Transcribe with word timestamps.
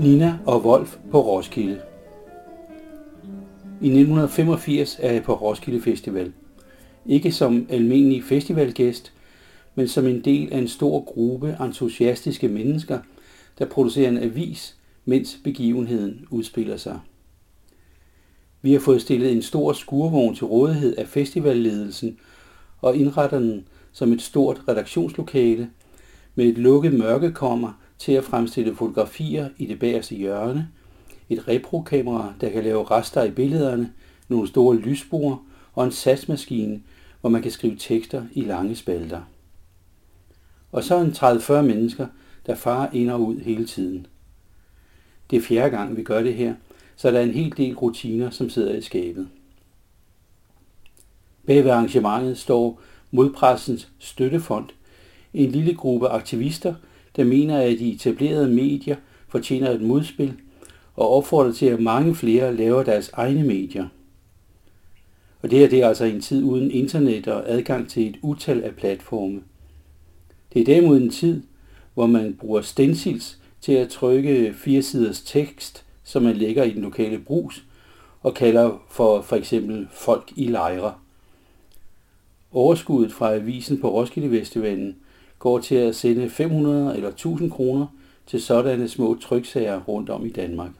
Nina 0.00 0.38
og 0.46 0.64
Wolf 0.64 0.96
på 1.10 1.20
Roskilde. 1.20 1.80
I 3.80 3.86
1985 3.86 4.98
er 5.02 5.12
jeg 5.12 5.22
på 5.22 5.34
Roskilde 5.34 5.82
Festival. 5.82 6.32
Ikke 7.06 7.32
som 7.32 7.66
almindelig 7.70 8.24
festivalgæst, 8.24 9.12
men 9.74 9.88
som 9.88 10.06
en 10.06 10.20
del 10.20 10.52
af 10.52 10.58
en 10.58 10.68
stor 10.68 11.04
gruppe 11.04 11.56
entusiastiske 11.60 12.48
mennesker, 12.48 12.98
der 13.58 13.66
producerer 13.66 14.08
en 14.08 14.18
avis, 14.18 14.76
mens 15.04 15.38
begivenheden 15.44 16.26
udspiller 16.30 16.76
sig. 16.76 17.00
Vi 18.62 18.72
har 18.72 18.80
fået 18.80 19.02
stillet 19.02 19.32
en 19.32 19.42
stor 19.42 19.72
skurvogn 19.72 20.34
til 20.34 20.46
rådighed 20.46 20.96
af 20.96 21.08
festivalledelsen 21.08 22.18
og 22.80 22.96
indretter 22.96 23.38
den 23.38 23.64
som 23.92 24.12
et 24.12 24.22
stort 24.22 24.62
redaktionslokale 24.68 25.70
med 26.34 26.44
et 26.44 26.58
lukket 26.58 26.92
mørkekommer 26.94 27.72
til 28.00 28.12
at 28.12 28.24
fremstille 28.24 28.76
fotografier 28.76 29.48
i 29.58 29.66
det 29.66 29.78
bagerste 29.78 30.14
hjørne, 30.14 30.68
et 31.28 31.48
reprokamera, 31.48 32.34
der 32.40 32.50
kan 32.50 32.64
lave 32.64 32.84
rester 32.84 33.22
i 33.22 33.30
billederne, 33.30 33.92
nogle 34.28 34.48
store 34.48 34.76
lysbuer 34.76 35.36
og 35.72 35.84
en 35.84 35.92
satsmaskine, 35.92 36.82
hvor 37.20 37.30
man 37.30 37.42
kan 37.42 37.50
skrive 37.50 37.76
tekster 37.76 38.24
i 38.32 38.40
lange 38.40 38.76
spalter. 38.76 39.20
Og 40.72 40.84
så 40.84 40.98
en 40.98 41.10
30-40 41.10 41.62
mennesker, 41.62 42.06
der 42.46 42.54
farer 42.54 42.88
ind 42.92 43.10
og 43.10 43.20
ud 43.20 43.40
hele 43.40 43.66
tiden. 43.66 44.06
Det 45.30 45.36
er 45.36 45.40
fjerde 45.42 45.70
gang, 45.70 45.96
vi 45.96 46.02
gør 46.02 46.22
det 46.22 46.34
her, 46.34 46.54
så 46.96 47.10
der 47.10 47.18
er 47.18 47.24
en 47.24 47.30
hel 47.30 47.56
del 47.56 47.74
rutiner, 47.74 48.30
som 48.30 48.50
sidder 48.50 48.74
i 48.74 48.80
skabet. 48.80 49.28
Bag 51.46 51.64
ved 51.64 51.70
arrangementet 51.70 52.38
står 52.38 52.80
Modpressens 53.10 53.88
Støttefond, 53.98 54.68
en 55.34 55.50
lille 55.50 55.74
gruppe 55.74 56.08
aktivister, 56.08 56.74
der 57.16 57.24
mener, 57.24 57.58
at 57.58 57.78
de 57.78 57.92
etablerede 57.92 58.48
medier 58.48 58.96
fortjener 59.28 59.70
et 59.70 59.80
modspil 59.80 60.34
og 60.96 61.08
opfordrer 61.08 61.52
til, 61.52 61.66
at 61.66 61.80
mange 61.80 62.14
flere 62.14 62.56
laver 62.56 62.82
deres 62.82 63.10
egne 63.12 63.44
medier. 63.44 63.88
Og 65.42 65.50
det 65.50 65.58
her 65.58 65.68
det 65.68 65.82
er 65.82 65.88
altså 65.88 66.04
en 66.04 66.20
tid 66.20 66.44
uden 66.44 66.70
internet 66.70 67.28
og 67.28 67.50
adgang 67.50 67.88
til 67.88 68.08
et 68.08 68.16
utal 68.22 68.62
af 68.62 68.76
platforme. 68.76 69.42
Det 70.52 70.60
er 70.60 70.64
derimod 70.64 70.96
en 70.96 71.10
tid, 71.10 71.42
hvor 71.94 72.06
man 72.06 72.36
bruger 72.40 72.60
stencils 72.60 73.38
til 73.60 73.72
at 73.72 73.88
trykke 73.88 74.54
fire 74.54 74.82
siders 74.82 75.22
tekst, 75.22 75.84
som 76.04 76.22
man 76.22 76.36
lægger 76.36 76.64
i 76.64 76.70
den 76.70 76.82
lokale 76.82 77.18
brus, 77.18 77.64
og 78.22 78.34
kalder 78.34 78.82
for 78.90 79.22
for 79.22 79.36
eksempel 79.36 79.88
folk 79.92 80.32
i 80.36 80.46
lejre. 80.46 80.94
Overskuddet 82.52 83.12
fra 83.12 83.34
avisen 83.34 83.80
på 83.80 83.90
Roskilde 83.90 84.30
Festivalen 84.30 84.96
går 85.40 85.58
til 85.58 85.74
at 85.74 85.96
sende 85.96 86.30
500 86.30 86.96
eller 86.96 87.08
1000 87.08 87.50
kroner 87.50 87.86
til 88.26 88.42
sådanne 88.42 88.88
små 88.88 89.18
tryksager 89.20 89.80
rundt 89.80 90.10
om 90.10 90.26
i 90.26 90.30
Danmark. 90.30 90.70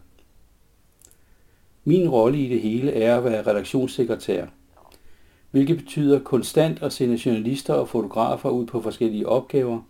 Min 1.84 2.08
rolle 2.08 2.38
i 2.38 2.48
det 2.48 2.60
hele 2.60 2.92
er 2.92 3.16
at 3.16 3.24
være 3.24 3.46
redaktionssekretær, 3.46 4.46
hvilket 5.50 5.76
betyder 5.76 6.18
konstant 6.18 6.82
at 6.82 6.92
sende 6.92 7.20
journalister 7.26 7.74
og 7.74 7.88
fotografer 7.88 8.50
ud 8.50 8.66
på 8.66 8.80
forskellige 8.80 9.28
opgaver, 9.28 9.80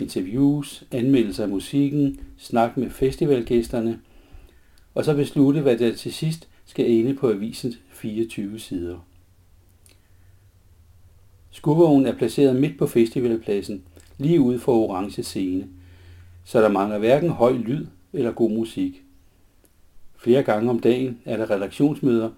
interviews, 0.00 0.84
anmeldelser 0.92 1.42
af 1.42 1.48
musikken, 1.48 2.20
snak 2.38 2.76
med 2.76 2.90
festivalgæsterne, 2.90 4.00
og 4.94 5.04
så 5.04 5.14
beslutte, 5.14 5.60
hvad 5.60 5.78
der 5.78 5.94
til 5.94 6.12
sidst 6.12 6.48
skal 6.64 6.90
ende 6.90 7.14
på 7.14 7.30
avisens 7.30 7.78
24 7.90 8.58
sider. 8.58 8.98
Skuvognen 11.50 12.06
er 12.06 12.16
placeret 12.16 12.56
midt 12.56 12.78
på 12.78 12.86
festivalpladsen, 12.86 13.82
lige 14.18 14.40
ude 14.40 14.58
for 14.58 14.72
orange 14.72 15.22
scene, 15.22 15.68
så 16.44 16.60
der 16.60 16.68
mangler 16.68 16.98
hverken 16.98 17.30
høj 17.30 17.52
lyd 17.52 17.86
eller 18.12 18.32
god 18.32 18.50
musik. 18.50 19.02
Flere 20.16 20.42
gange 20.42 20.70
om 20.70 20.80
dagen 20.80 21.18
er 21.24 21.36
der 21.36 21.50
redaktionsmøder, 21.50 22.30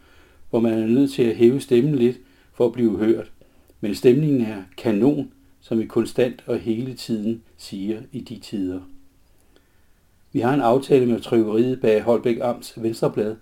hvor 0.50 0.60
man 0.60 0.72
er 0.72 0.86
nødt 0.86 1.12
til 1.12 1.22
at 1.22 1.36
hæve 1.36 1.60
stemmen 1.60 1.94
lidt 1.94 2.16
for 2.52 2.66
at 2.66 2.72
blive 2.72 2.98
hørt, 2.98 3.32
men 3.80 3.94
stemningen 3.94 4.40
er 4.40 4.62
kanon, 4.76 5.32
som 5.60 5.78
vi 5.78 5.86
konstant 5.86 6.44
og 6.46 6.58
hele 6.58 6.94
tiden 6.94 7.42
siger 7.56 8.00
i 8.12 8.20
de 8.20 8.38
tider. 8.38 8.80
Vi 10.32 10.40
har 10.40 10.54
en 10.54 10.60
aftale 10.60 11.06
med 11.06 11.20
trykkeriet 11.20 11.80
bag 11.80 12.02
Holbæk 12.02 12.38
Amts 12.42 12.82
Venstreblad 12.82 13.36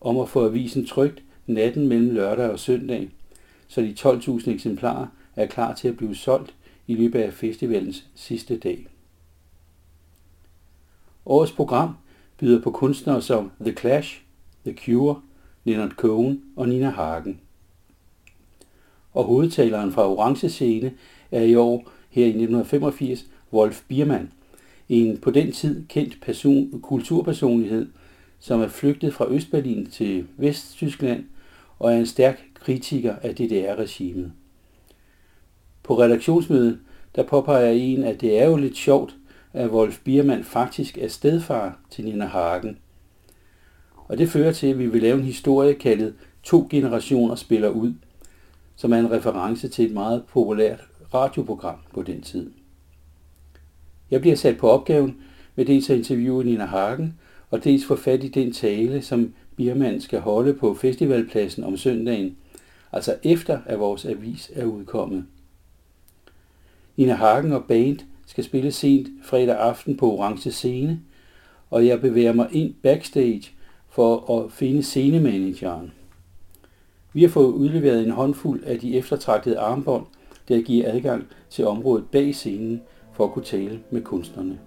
om 0.00 0.18
at 0.18 0.28
få 0.28 0.46
avisen 0.46 0.86
trygt 0.86 1.22
natten 1.46 1.88
mellem 1.88 2.14
lørdag 2.14 2.50
og 2.50 2.58
søndag, 2.58 3.10
så 3.68 3.80
de 3.80 3.94
12.000 3.98 4.50
eksemplarer 4.50 5.06
er 5.36 5.46
klar 5.46 5.74
til 5.74 5.88
at 5.88 5.96
blive 5.96 6.14
solgt 6.14 6.54
i 6.86 6.94
løbet 6.94 7.20
af 7.20 7.32
festivalens 7.32 8.06
sidste 8.14 8.56
dag. 8.58 8.86
Årets 11.26 11.52
program 11.52 11.94
byder 12.38 12.62
på 12.62 12.70
kunstnere 12.70 13.22
som 13.22 13.50
The 13.60 13.72
Clash, 13.72 14.22
The 14.66 14.76
Cure, 14.76 15.20
Leonard 15.64 15.90
Cohen 15.90 16.42
og 16.56 16.68
Nina 16.68 16.90
Hagen. 16.90 17.40
Og 19.12 19.24
hovedtaleren 19.24 19.92
fra 19.92 20.08
Orange 20.08 20.48
Scene 20.48 20.92
er 21.30 21.42
i 21.42 21.54
år, 21.54 21.90
her 22.10 22.24
i 22.24 22.28
1985, 22.28 23.26
Wolf 23.52 23.82
Biermann, 23.88 24.32
en 24.88 25.18
på 25.18 25.30
den 25.30 25.52
tid 25.52 25.86
kendt 25.88 26.20
person, 26.20 26.80
kulturpersonlighed, 26.80 27.88
som 28.38 28.60
er 28.60 28.68
flygtet 28.68 29.14
fra 29.14 29.30
Østberlin 29.30 29.86
til 29.86 30.26
Vesttyskland 30.36 31.24
og 31.78 31.92
er 31.92 31.98
en 31.98 32.06
stærk 32.06 32.42
kritiker 32.54 33.16
af 33.22 33.34
DDR-regimet. 33.34 34.32
På 35.84 35.98
redaktionsmødet 35.98 36.78
der 37.16 37.22
påpeger 37.22 37.70
en, 37.70 38.04
at 38.04 38.20
det 38.20 38.40
er 38.40 38.48
jo 38.48 38.56
lidt 38.56 38.76
sjovt, 38.76 39.16
at 39.52 39.70
Wolf 39.70 40.00
Biermann 40.04 40.44
faktisk 40.44 40.98
er 40.98 41.08
stedfar 41.08 41.78
til 41.90 42.04
Nina 42.04 42.26
Hagen. 42.26 42.78
Og 43.94 44.18
det 44.18 44.28
fører 44.28 44.52
til, 44.52 44.66
at 44.66 44.78
vi 44.78 44.86
vil 44.86 45.02
lave 45.02 45.18
en 45.18 45.24
historie 45.24 45.74
kaldet 45.74 46.14
To 46.42 46.66
generationer 46.70 47.34
spiller 47.34 47.68
ud, 47.68 47.94
som 48.76 48.92
er 48.92 48.98
en 48.98 49.10
reference 49.10 49.68
til 49.68 49.84
et 49.84 49.92
meget 49.92 50.24
populært 50.28 50.80
radioprogram 51.14 51.76
på 51.94 52.02
den 52.02 52.22
tid. 52.22 52.50
Jeg 54.10 54.20
bliver 54.20 54.36
sat 54.36 54.56
på 54.56 54.68
opgaven 54.68 55.16
med 55.56 55.64
dels 55.64 55.90
at 55.90 55.96
interviewe 55.96 56.44
Nina 56.44 56.64
Hagen, 56.64 57.18
og 57.50 57.64
dels 57.64 57.86
få 57.86 57.96
fat 57.96 58.24
i 58.24 58.28
den 58.28 58.52
tale, 58.52 59.02
som 59.02 59.34
Biermann 59.56 60.00
skal 60.00 60.20
holde 60.20 60.54
på 60.54 60.74
festivalpladsen 60.74 61.64
om 61.64 61.76
søndagen, 61.76 62.36
altså 62.92 63.16
efter 63.22 63.58
at 63.66 63.78
vores 63.78 64.04
avis 64.04 64.50
er 64.54 64.64
udkommet. 64.64 65.24
Nina 66.96 67.14
Hagen 67.14 67.52
og 67.52 67.64
band 67.64 67.98
skal 68.26 68.44
spille 68.44 68.72
sent 68.72 69.08
fredag 69.24 69.56
aften 69.56 69.96
på 69.96 70.12
Orange 70.12 70.50
Scene, 70.50 71.00
og 71.70 71.86
jeg 71.86 72.00
bevæger 72.00 72.32
mig 72.32 72.48
ind 72.52 72.74
backstage 72.82 73.50
for 73.88 74.40
at 74.40 74.52
finde 74.52 74.82
scenemanageren. 74.82 75.92
Vi 77.12 77.22
har 77.22 77.28
fået 77.28 77.52
udleveret 77.52 78.04
en 78.04 78.10
håndfuld 78.10 78.64
af 78.64 78.78
de 78.78 78.96
eftertragtede 78.96 79.58
armbånd, 79.58 80.06
der 80.48 80.62
giver 80.62 80.92
adgang 80.92 81.26
til 81.50 81.66
området 81.66 82.04
bag 82.12 82.34
scenen 82.34 82.82
for 83.12 83.24
at 83.24 83.32
kunne 83.32 83.44
tale 83.44 83.80
med 83.90 84.02
kunstnerne. 84.02 84.58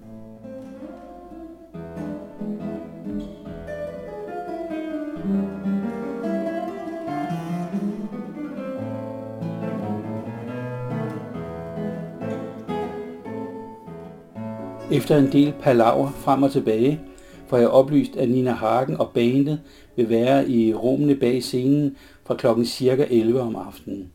Efter 15.07 15.18
en 15.18 15.31
del 15.31 15.54
palaver 15.62 16.12
frem 16.12 16.44
og 16.44 16.51
tilbage, 16.51 17.00
får 17.48 17.57
jeg 17.57 17.69
oplyst, 17.69 18.15
at 18.15 18.30
Nina 18.30 18.51
Hagen 18.51 18.98
og 18.98 19.12
bandet 19.13 19.62
vil 19.95 20.09
være 20.09 20.50
i 20.50 20.74
rummene 20.74 21.15
bag 21.15 21.44
scenen 21.44 21.95
fra 22.25 22.36
klokken 22.36 22.65
cirka 22.65 23.07
11 23.09 23.42
om 23.42 23.56
aftenen. 23.56 24.12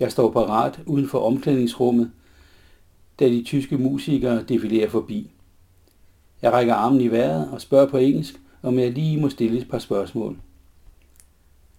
Jeg 0.00 0.12
står 0.12 0.30
parat 0.30 0.80
uden 0.86 1.08
for 1.08 1.18
omklædningsrummet, 1.18 2.10
da 3.20 3.28
de 3.28 3.42
tyske 3.42 3.78
musikere 3.78 4.42
defilerer 4.42 4.88
forbi. 4.88 5.30
Jeg 6.42 6.52
rækker 6.52 6.74
armen 6.74 7.00
i 7.00 7.08
vejret 7.08 7.48
og 7.52 7.60
spørger 7.60 7.86
på 7.86 7.96
engelsk, 7.96 8.40
om 8.62 8.78
jeg 8.78 8.92
lige 8.92 9.20
må 9.20 9.28
stille 9.28 9.58
et 9.58 9.68
par 9.68 9.78
spørgsmål. 9.78 10.36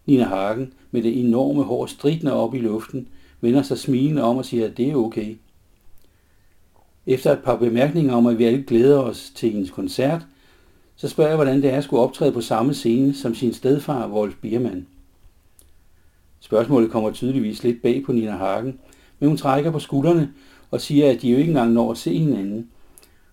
Nina 0.05 0.23
Hagen 0.23 0.73
med 0.91 1.03
det 1.03 1.19
enorme 1.19 1.63
hår 1.63 1.85
stridende 1.85 2.33
op 2.33 2.55
i 2.55 2.59
luften 2.59 3.07
vender 3.41 3.61
sig 3.61 3.77
smilende 3.77 4.23
om 4.23 4.37
og 4.37 4.45
siger, 4.45 4.65
at 4.65 4.77
det 4.77 4.89
er 4.89 4.95
okay. 4.95 5.37
Efter 7.07 7.31
et 7.31 7.43
par 7.43 7.55
bemærkninger 7.55 8.13
om, 8.13 8.25
at 8.25 8.37
vi 8.37 8.43
alle 8.43 8.63
glæder 8.63 8.99
os 8.99 9.31
til 9.35 9.51
hendes 9.51 9.71
koncert, 9.71 10.21
så 10.95 11.07
spørger 11.09 11.29
jeg, 11.29 11.37
hvordan 11.37 11.61
det 11.61 11.73
er 11.73 11.77
at 11.77 11.83
skulle 11.83 12.03
optræde 12.03 12.31
på 12.31 12.41
samme 12.41 12.73
scene 12.73 13.13
som 13.13 13.35
sin 13.35 13.53
stedfar, 13.53 14.09
Wolf 14.09 14.35
Biermann. 14.41 14.87
Spørgsmålet 16.39 16.91
kommer 16.91 17.11
tydeligvis 17.11 17.63
lidt 17.63 17.81
bag 17.81 18.03
på 18.05 18.11
Nina 18.11 18.31
Hagen, 18.31 18.79
men 19.19 19.29
hun 19.29 19.37
trækker 19.37 19.71
på 19.71 19.79
skuldrene 19.79 20.33
og 20.71 20.81
siger, 20.81 21.11
at 21.11 21.21
de 21.21 21.29
jo 21.29 21.37
ikke 21.37 21.49
engang 21.49 21.71
når 21.71 21.91
at 21.91 21.97
se 21.97 22.17
hinanden. 22.17 22.69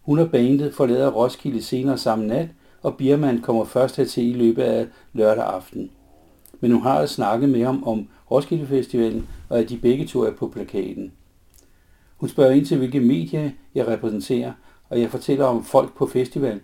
Hun 0.03 0.19
og 0.19 0.31
bandet 0.31 0.75
forlader 0.75 1.11
Roskilde 1.11 1.63
senere 1.63 1.99
samme 1.99 2.27
nat, 2.27 2.49
og 2.83 2.97
Biermann 2.97 3.41
kommer 3.41 3.65
først 3.65 3.97
hertil 3.97 4.31
i 4.31 4.39
løbet 4.39 4.63
af 4.63 4.87
lørdag 5.13 5.45
aften. 5.45 5.91
Men 6.61 6.73
hun 6.73 6.83
har 6.83 6.99
at 6.99 7.11
snakke 7.11 7.47
med 7.47 7.65
ham 7.65 7.85
om 7.87 8.09
Roskilde 8.31 8.67
Festivalen, 8.67 9.29
og 9.49 9.59
at 9.59 9.69
de 9.69 9.77
begge 9.77 10.07
to 10.07 10.23
er 10.23 10.33
på 10.33 10.49
plakaten. 10.49 11.13
Hun 12.25 12.29
spørger 12.29 12.51
ind 12.51 12.67
til, 12.67 12.79
hvilke 12.79 13.01
medier 13.01 13.51
jeg 13.75 13.89
repræsenterer, 13.89 14.53
og 14.89 15.01
jeg 15.01 15.11
fortæller 15.11 15.45
om 15.45 15.65
folk 15.65 15.97
på 15.97 16.07
festival. 16.07 16.61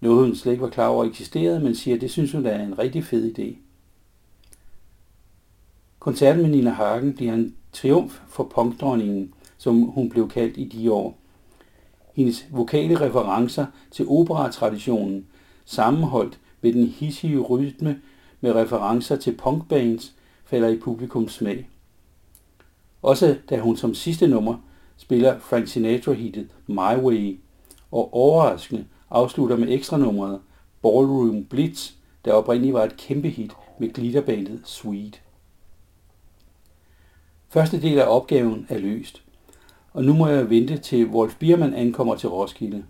Noget 0.00 0.26
hun 0.26 0.36
slet 0.36 0.52
ikke 0.52 0.62
var 0.62 0.70
klar 0.70 0.88
over 0.88 1.04
eksisterede, 1.04 1.60
men 1.60 1.74
siger, 1.74 1.94
at 1.94 2.00
det 2.00 2.10
synes 2.10 2.32
hun 2.32 2.46
er 2.46 2.64
en 2.64 2.78
rigtig 2.78 3.04
fed 3.04 3.38
idé. 3.38 3.56
Koncerten 5.98 6.42
med 6.42 6.50
Nina 6.50 6.70
Hagen 6.70 7.14
bliver 7.14 7.34
en 7.34 7.56
triumf 7.72 8.20
for 8.28 8.44
punkdronningen, 8.54 9.34
som 9.58 9.82
hun 9.82 10.10
blev 10.10 10.28
kaldt 10.28 10.56
i 10.56 10.64
de 10.64 10.92
år. 10.92 11.18
Hendes 12.12 12.46
vokale 12.50 13.00
referencer 13.00 13.66
til 13.90 14.06
operatraditionen, 14.08 15.26
sammenholdt 15.64 16.38
med 16.60 16.72
den 16.72 16.86
hissige 16.86 17.38
rytme 17.38 18.00
med 18.40 18.52
referencer 18.52 19.16
til 19.16 19.36
punkbands, 19.36 20.14
falder 20.44 20.68
i 20.68 20.78
publikums 20.78 21.32
smag. 21.32 21.68
Også 23.02 23.36
da 23.50 23.58
hun 23.58 23.76
som 23.76 23.94
sidste 23.94 24.26
nummer 24.26 24.56
spiller 24.96 25.38
Frank 25.38 25.68
Sinatra-hittet 25.68 26.48
My 26.66 26.96
Way, 27.02 27.38
og 27.92 28.14
overraskende 28.14 28.84
afslutter 29.10 29.56
med 29.56 29.68
ekstra 29.68 29.96
nummeret 29.96 30.40
Ballroom 30.82 31.44
Blitz, 31.44 31.92
der 32.24 32.32
oprindeligt 32.32 32.74
var 32.74 32.84
et 32.84 32.96
kæmpe 32.96 33.28
hit 33.28 33.52
med 33.78 33.92
glitterbandet 33.92 34.60
Sweet. 34.64 35.22
Første 37.48 37.82
del 37.82 37.98
af 37.98 38.16
opgaven 38.16 38.66
er 38.68 38.78
løst, 38.78 39.22
og 39.92 40.04
nu 40.04 40.12
må 40.12 40.26
jeg 40.26 40.50
vente 40.50 40.78
til 40.78 41.06
Wolf 41.06 41.36
Biermann 41.38 41.74
ankommer 41.74 42.14
til 42.14 42.28
Roskilde. 42.28 42.84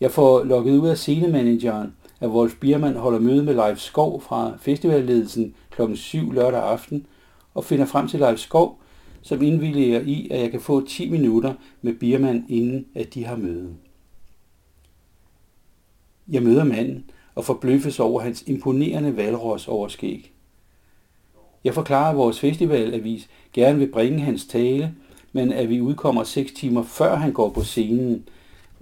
Jeg 0.00 0.10
får 0.10 0.44
logget 0.44 0.78
ud 0.78 0.88
af 0.88 0.98
scenemanageren, 0.98 1.96
at 2.20 2.28
Wolf 2.28 2.54
Biermann 2.60 2.96
holder 2.96 3.18
møde 3.18 3.42
med 3.42 3.54
Leif 3.54 3.78
Skov 3.78 4.20
fra 4.20 4.52
festivalledelsen 4.60 5.54
kl. 5.70 5.94
7 5.94 6.32
lørdag 6.32 6.62
aften, 6.62 7.06
og 7.54 7.64
finder 7.64 7.86
frem 7.86 8.08
til 8.08 8.20
Leif 8.20 8.38
Skov, 8.38 8.78
som 9.22 9.42
indvilliger 9.42 10.00
i, 10.00 10.28
at 10.30 10.40
jeg 10.40 10.50
kan 10.50 10.60
få 10.60 10.86
10 10.86 11.10
minutter 11.10 11.54
med 11.82 11.94
Birman, 11.94 12.44
inden 12.48 12.86
at 12.94 13.14
de 13.14 13.24
har 13.24 13.36
møde. 13.36 13.74
Jeg 16.28 16.42
møder 16.42 16.64
manden 16.64 17.10
og 17.34 17.44
forbløffes 17.44 18.00
over 18.00 18.20
hans 18.20 18.44
imponerende 18.46 19.16
valros 19.16 19.68
overskæg. 19.68 20.32
Jeg 21.64 21.74
forklarer, 21.74 22.10
at 22.10 22.16
vores 22.16 22.40
festivalavis 22.40 23.28
gerne 23.52 23.78
vil 23.78 23.90
bringe 23.92 24.20
hans 24.20 24.46
tale, 24.46 24.94
men 25.32 25.52
at 25.52 25.68
vi 25.68 25.80
udkommer 25.80 26.24
6 26.24 26.52
timer 26.52 26.82
før 26.82 27.16
han 27.16 27.32
går 27.32 27.50
på 27.50 27.62
scenen 27.62 28.28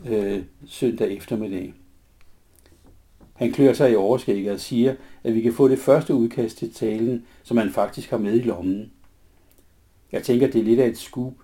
øh, 0.06 0.42
søndag 0.66 1.16
eftermiddag. 1.16 1.74
Han 3.34 3.52
klør 3.52 3.72
sig 3.72 3.92
i 3.92 3.94
overskægget 3.94 4.52
og 4.52 4.60
siger, 4.60 4.94
at 5.24 5.34
vi 5.34 5.40
kan 5.40 5.52
få 5.52 5.68
det 5.68 5.78
første 5.78 6.14
udkast 6.14 6.58
til 6.58 6.72
talen, 6.72 7.26
som 7.42 7.56
han 7.56 7.70
faktisk 7.70 8.10
har 8.10 8.18
med 8.18 8.34
i 8.34 8.42
lommen. 8.42 8.90
Jeg 10.12 10.22
tænker, 10.22 10.46
det 10.46 10.60
er 10.60 10.64
lidt 10.64 10.80
af 10.80 10.88
et 10.88 10.98
scoop. 10.98 11.34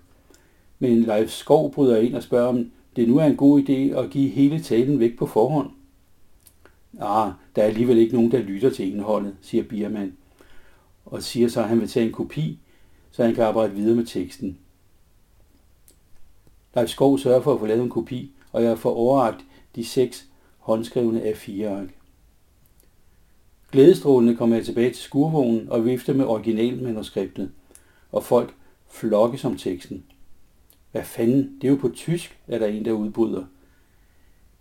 Men 0.79 1.03
Leif 1.03 1.29
Skov 1.29 1.73
bryder 1.73 1.97
ind 1.97 2.15
og 2.15 2.23
spørger, 2.23 2.47
om 2.47 2.71
det 2.95 3.09
nu 3.09 3.17
er 3.17 3.25
en 3.25 3.35
god 3.35 3.61
idé 3.61 3.99
at 3.99 4.09
give 4.09 4.29
hele 4.29 4.59
talen 4.59 4.99
væk 4.99 5.17
på 5.17 5.25
forhånd. 5.25 5.69
Ah, 6.99 7.31
der 7.55 7.61
er 7.61 7.67
alligevel 7.67 7.97
ikke 7.97 8.13
nogen, 8.13 8.31
der 8.31 8.39
lytter 8.39 8.69
til 8.69 8.93
indholdet, 8.93 9.35
siger 9.41 9.63
Biermann, 9.63 10.13
og 11.05 11.23
siger 11.23 11.47
så, 11.47 11.61
at 11.61 11.69
han 11.69 11.79
vil 11.79 11.87
tage 11.87 12.05
en 12.05 12.11
kopi, 12.11 12.59
så 13.11 13.23
han 13.23 13.35
kan 13.35 13.43
arbejde 13.43 13.73
videre 13.73 13.95
med 13.95 14.05
teksten. 14.05 14.57
Leif 16.75 16.89
Skov 16.89 17.17
sørger 17.17 17.41
for 17.41 17.53
at 17.53 17.59
få 17.59 17.65
lavet 17.65 17.83
en 17.83 17.89
kopi, 17.89 18.31
og 18.51 18.63
jeg 18.63 18.79
får 18.79 18.93
overragt 18.93 19.45
de 19.75 19.85
seks 19.85 20.27
håndskrevne 20.57 21.21
af 21.21 21.37
fire 21.37 21.69
ark. 21.69 21.89
Glædestrålende 23.71 24.35
kommer 24.35 24.55
jeg 24.55 24.65
tilbage 24.65 24.89
til 24.89 25.03
skurvognen 25.03 25.69
og 25.69 25.85
vifter 25.85 26.13
med 26.13 26.25
originalmanuskriptet, 26.25 27.51
og 28.11 28.23
folk 28.23 28.53
flokkes 28.89 29.45
om 29.45 29.57
teksten. 29.57 30.03
Hvad 30.91 31.03
fanden, 31.03 31.57
det 31.61 31.67
er 31.67 31.71
jo 31.71 31.77
på 31.77 31.89
tysk, 31.89 32.39
er 32.47 32.59
der 32.59 32.67
en, 32.67 32.85
der 32.85 32.91
udbryder. 32.91 33.45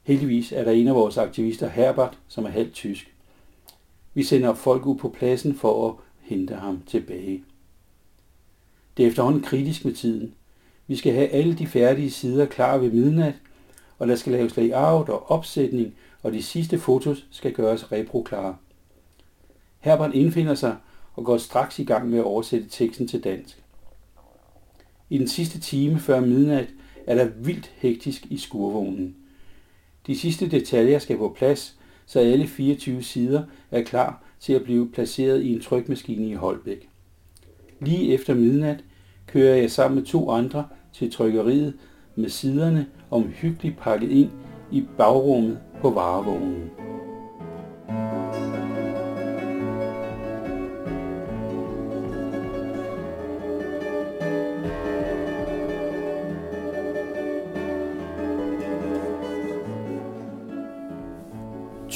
Heldigvis 0.03 0.53
er 0.53 0.65
der 0.65 0.71
en 0.73 0.89
af 0.89 0.95
vores 0.95 1.17
aktivister, 1.17 1.69
Herbert, 1.69 2.19
som 2.29 2.45
er 2.45 2.49
halvt 2.49 2.73
tysk. 2.73 3.15
Vi 4.15 4.23
sender 4.23 4.55
folk 4.55 4.87
ud 4.87 4.97
på 4.97 5.09
pladsen 5.09 5.55
for 5.55 5.89
at 5.89 5.95
hente 6.21 6.55
ham 6.55 6.83
tilbage. 6.87 7.45
Det 8.97 9.03
er 9.03 9.09
efterhånden 9.09 9.43
kritisk 9.43 9.85
med 9.85 9.95
tiden. 9.95 10.35
Vi 10.87 10.97
skal 10.97 11.13
have 11.13 11.29
alle 11.29 11.55
de 11.55 11.67
færdige 11.67 12.11
sider 12.11 12.47
klar 12.47 12.77
ved 12.77 12.93
midnat, 12.93 13.35
og 13.99 14.09
der 14.09 14.17
skal 14.17 14.33
laves 14.33 14.57
layout 14.57 15.09
og 15.09 15.31
opsætning, 15.31 15.95
og 16.23 16.33
de 16.33 16.43
sidste 16.43 16.79
fotos 16.79 17.27
skal 17.31 17.53
gøres 17.53 17.93
reproklare. 17.93 18.57
Herbert 19.79 20.15
indfinder 20.15 20.55
sig 20.55 20.77
og 21.17 21.25
går 21.25 21.39
straks 21.39 21.79
i 21.79 21.85
gang 21.85 22.11
med 22.11 22.19
at 22.19 22.25
oversætte 22.25 22.69
teksten 22.71 23.09
til 23.09 23.25
dansk. 23.25 23.63
I 25.11 25.19
den 25.19 25.29
sidste 25.29 25.61
time 25.61 25.99
før 25.99 26.21
midnat 26.21 26.69
er 27.07 27.15
der 27.15 27.25
vildt 27.25 27.73
hektisk 27.77 28.27
i 28.31 28.39
skurvognen. 28.39 29.17
De 30.07 30.19
sidste 30.19 30.51
detaljer 30.51 30.99
skal 30.99 31.17
på 31.17 31.35
plads, 31.37 31.77
så 32.07 32.21
alle 32.21 32.47
24 32.47 33.03
sider 33.03 33.43
er 33.71 33.83
klar 33.83 34.23
til 34.41 34.53
at 34.53 34.65
blive 34.65 34.91
placeret 34.91 35.43
i 35.43 35.53
en 35.53 35.61
trykmaskine 35.61 36.29
i 36.29 36.35
Holbæk. 36.35 36.89
Lige 37.81 38.15
efter 38.15 38.35
midnat 38.35 38.85
kører 39.27 39.57
jeg 39.57 39.71
sammen 39.71 39.99
med 39.99 40.07
to 40.07 40.31
andre 40.31 40.69
til 40.93 41.13
trykkeriet 41.13 41.75
med 42.17 42.29
siderne 42.29 42.87
omhyggeligt 43.11 43.79
pakket 43.79 44.11
ind 44.11 44.31
i 44.73 44.85
bagrummet 44.99 45.59
på 45.81 45.91
varevognen. 45.91 46.71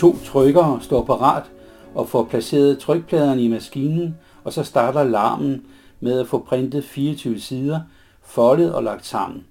To 0.00 0.16
trykkere 0.24 0.78
står 0.82 1.04
parat 1.04 1.50
og 1.94 2.08
får 2.08 2.24
placeret 2.24 2.78
trykpladerne 2.78 3.42
i 3.42 3.48
maskinen, 3.48 4.16
og 4.44 4.52
så 4.52 4.62
starter 4.62 5.04
larmen 5.04 5.62
med 6.00 6.20
at 6.20 6.26
få 6.26 6.38
printet 6.38 6.84
24 6.84 7.40
sider, 7.40 7.80
foldet 8.22 8.74
og 8.74 8.82
lagt 8.82 9.06
sammen. 9.06 9.44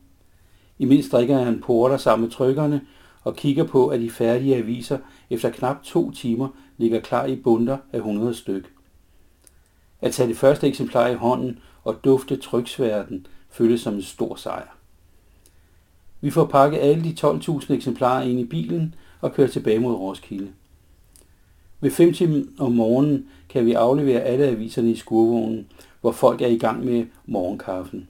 Imens 0.79 1.09
drikker 1.09 1.37
han 1.37 1.61
porter 1.61 1.97
sammen 1.97 2.23
med 2.23 2.31
trykkerne 2.31 2.81
og 3.23 3.35
kigger 3.35 3.63
på, 3.63 3.87
at 3.87 3.99
de 3.99 4.09
færdige 4.09 4.55
aviser 4.55 4.97
efter 5.29 5.49
knap 5.49 5.83
to 5.83 6.11
timer 6.11 6.47
ligger 6.77 6.99
klar 6.99 7.25
i 7.25 7.35
bunter 7.35 7.77
af 7.93 7.97
100 7.97 8.33
styk. 8.33 8.73
At 10.01 10.13
tage 10.13 10.29
det 10.29 10.37
første 10.37 10.67
eksemplar 10.67 11.07
i 11.07 11.15
hånden 11.15 11.59
og 11.83 12.03
dufte 12.03 12.35
tryksværten 12.35 13.27
føles 13.49 13.81
som 13.81 13.93
en 13.93 14.01
stor 14.01 14.35
sejr. 14.35 14.75
Vi 16.21 16.29
får 16.29 16.45
pakket 16.45 16.79
alle 16.79 17.03
de 17.03 17.15
12.000 17.19 17.73
eksemplarer 17.73 18.23
ind 18.23 18.39
i 18.39 18.45
bilen 18.45 18.95
og 19.21 19.33
kører 19.33 19.47
tilbage 19.47 19.79
mod 19.79 19.93
Roskilde. 19.93 20.51
Ved 21.81 21.91
5 21.91 22.13
timer 22.13 22.43
om 22.59 22.71
morgenen 22.71 23.25
kan 23.49 23.65
vi 23.65 23.73
aflevere 23.73 24.21
alle 24.21 24.45
aviserne 24.45 24.91
i 24.91 24.95
skurvognen, 24.95 25.67
hvor 26.01 26.11
folk 26.11 26.41
er 26.41 26.47
i 26.47 26.57
gang 26.57 26.85
med 26.85 27.05
morgenkaffen. 27.25 28.07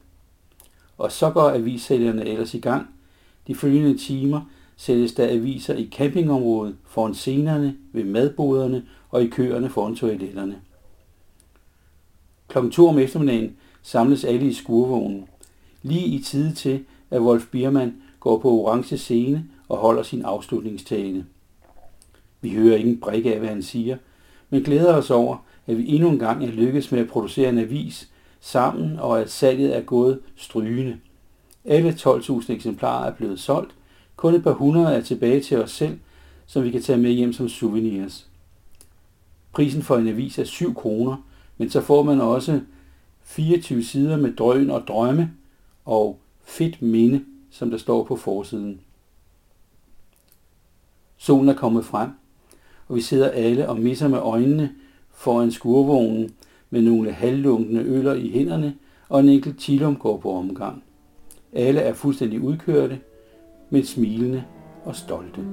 Og 0.97 1.11
så 1.11 1.29
går 1.29 1.49
avissælgerne 1.49 2.25
ellers 2.25 2.53
i 2.53 2.59
gang. 2.59 2.87
De 3.47 3.55
følgende 3.55 3.97
timer 3.97 4.41
sælges 4.77 5.13
der 5.13 5.29
aviser 5.29 5.75
i 5.75 5.89
campingområdet, 5.91 6.75
foran 6.85 7.13
scenerne, 7.13 7.77
ved 7.93 8.03
madboderne 8.03 8.85
og 9.09 9.23
i 9.23 9.27
køerne 9.27 9.69
foran 9.69 9.95
toiletterne. 9.95 10.61
Klokken 12.47 12.71
to 12.71 12.87
om 12.87 12.99
eftermiddagen 12.99 13.55
samles 13.81 14.23
alle 14.23 14.47
i 14.47 14.53
skurvognen. 14.53 15.25
Lige 15.83 16.05
i 16.05 16.19
tide 16.19 16.53
til, 16.53 16.85
at 17.09 17.21
Wolf 17.21 17.45
Biermann 17.51 17.95
går 18.19 18.39
på 18.39 18.51
orange 18.51 18.97
scene 18.97 19.45
og 19.69 19.77
holder 19.77 20.03
sin 20.03 20.21
afslutningstale. 20.21 21.25
Vi 22.41 22.49
hører 22.49 22.77
ingen 22.77 22.99
brik 22.99 23.25
af, 23.25 23.39
hvad 23.39 23.49
han 23.49 23.63
siger, 23.63 23.97
men 24.49 24.63
glæder 24.63 24.93
os 24.95 25.11
over, 25.11 25.37
at 25.67 25.77
vi 25.77 25.95
endnu 25.95 26.09
en 26.09 26.19
gang 26.19 26.43
er 26.43 26.51
lykkedes 26.51 26.91
med 26.91 26.99
at 26.99 27.07
producere 27.07 27.49
en 27.49 27.57
avis 27.57 28.09
sammen, 28.39 28.99
og 28.99 29.21
at 29.21 29.31
salget 29.31 29.77
er 29.77 29.81
gået 29.81 30.19
strygende. 30.35 30.97
Alle 31.65 31.91
12.000 31.91 32.51
eksemplarer 32.51 33.05
er 33.11 33.15
blevet 33.15 33.39
solgt. 33.39 33.75
Kun 34.15 34.35
et 34.35 34.43
par 34.43 34.53
hundrede 34.53 34.95
er 34.95 35.01
tilbage 35.01 35.41
til 35.41 35.57
os 35.57 35.71
selv, 35.71 35.99
som 36.45 36.63
vi 36.63 36.71
kan 36.71 36.81
tage 36.81 36.97
med 36.97 37.11
hjem 37.11 37.33
som 37.33 37.49
souvenirs. 37.49 38.27
Prisen 39.51 39.81
for 39.81 39.97
en 39.97 40.07
avis 40.07 40.39
er 40.39 40.43
7 40.43 40.75
kroner, 40.75 41.17
men 41.57 41.69
så 41.69 41.81
får 41.81 42.03
man 42.03 42.21
også 42.21 42.61
24 43.23 43.83
sider 43.83 44.17
med 44.17 44.33
drøn 44.33 44.69
og 44.69 44.87
drømme 44.87 45.31
og 45.85 46.19
fedt 46.43 46.81
minde, 46.81 47.25
som 47.51 47.69
der 47.71 47.77
står 47.77 48.03
på 48.03 48.15
forsiden. 48.15 48.81
Solen 51.21 51.49
er 51.49 51.53
kommet 51.53 51.85
frem, 51.85 52.09
og 52.87 52.95
vi 52.95 53.01
sidder 53.01 53.29
alle 53.29 53.69
og 53.69 53.79
misser 53.79 54.07
med 54.07 54.17
øjnene 54.19 54.71
foran 55.11 55.51
skurvognen 55.51 56.29
med 56.69 56.81
nogle 56.81 57.11
halvlunkende 57.11 57.81
øller 57.81 58.13
i 58.13 58.29
hænderne, 58.29 58.75
og 59.09 59.19
en 59.19 59.29
enkelt 59.29 59.59
tilum 59.59 59.95
går 59.95 60.17
på 60.17 60.31
omgang. 60.31 60.83
Alle 61.53 61.79
er 61.79 61.93
fuldstændig 61.93 62.41
udkørte, 62.41 62.99
men 63.69 63.85
smilende 63.85 64.43
og 64.85 64.95
stolte. 64.95 65.45